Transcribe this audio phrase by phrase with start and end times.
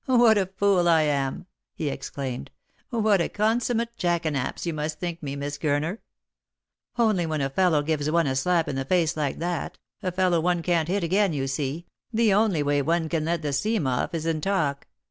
[0.07, 1.45] "What a fool I am!"
[1.75, 2.49] he exclaimed."
[2.89, 5.99] What a consummate jackanapes you must think me, Miss Gurner!
[6.97, 10.39] Only when a fellow gives one a slap in the face like that— a fellow
[10.41, 14.15] one can't hit again, you see— the only way one can let the steam off
[14.15, 14.87] is in talk.